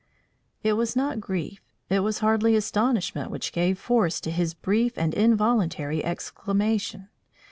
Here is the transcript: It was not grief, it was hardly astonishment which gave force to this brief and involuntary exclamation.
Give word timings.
It 0.63 0.73
was 0.73 0.95
not 0.95 1.21
grief, 1.21 1.61
it 1.87 1.99
was 1.99 2.17
hardly 2.21 2.55
astonishment 2.55 3.29
which 3.29 3.51
gave 3.51 3.77
force 3.77 4.19
to 4.21 4.31
this 4.31 4.55
brief 4.55 4.97
and 4.97 5.13
involuntary 5.13 6.03
exclamation. 6.03 7.09